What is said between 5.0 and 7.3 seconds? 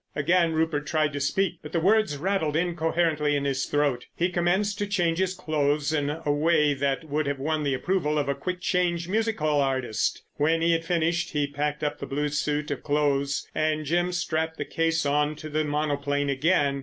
his clothes in a way that would